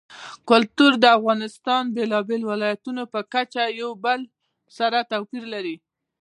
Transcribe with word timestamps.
کلتور 0.49 0.91
د 0.99 1.05
افغانستان 1.17 1.83
د 1.87 1.93
بېلابېلو 1.95 2.45
ولایاتو 2.51 2.91
په 3.13 3.19
کچه 3.33 3.63
یو 3.81 3.91
له 3.95 3.99
بل 4.03 4.21
سره 4.77 4.97
توپیر 5.11 5.43
لري. 5.53 5.75